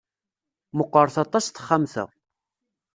[0.77, 2.03] Meqqret aṭas texxamt-a.